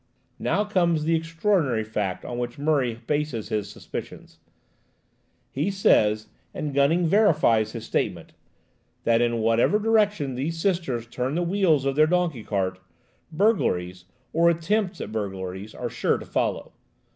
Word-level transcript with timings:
Now 0.39 0.63
comes 0.65 1.03
the 1.03 1.13
extraordinary 1.15 1.83
fact 1.83 2.25
on 2.25 2.39
which 2.39 2.57
Murray 2.57 2.95
bases 3.05 3.49
his 3.49 3.69
suspicions. 3.69 4.39
He 5.51 5.69
says, 5.69 6.27
and 6.55 6.73
Gunning 6.73 7.05
verifies 7.05 7.73
his 7.73 7.85
statement, 7.85 8.33
that 9.03 9.21
in 9.21 9.41
whatever 9.41 9.77
direction 9.77 10.33
those 10.33 10.57
Sisters 10.57 11.05
turn 11.05 11.35
the 11.35 11.43
wheels 11.43 11.85
of 11.85 11.95
their 11.95 12.07
donkey 12.07 12.43
cart, 12.43 12.79
burglaries, 13.31 14.05
or 14.33 14.49
attempts 14.49 15.01
at 15.01 15.11
burglaries, 15.11 15.75
are 15.75 15.87
sure 15.87 16.17
to 16.17 16.25
follow. 16.25 16.71